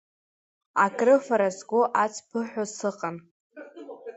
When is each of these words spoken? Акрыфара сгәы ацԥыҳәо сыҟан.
Акрыфара 0.83 1.49
сгәы 1.57 1.81
ацԥыҳәо 2.03 2.63
сыҟан. 2.75 3.15